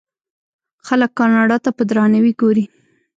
[0.87, 2.65] خلک کاناډا ته په درناوي ګوري.